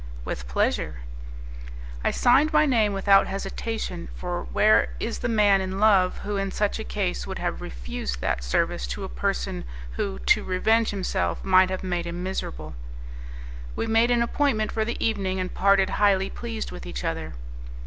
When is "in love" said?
5.61-6.17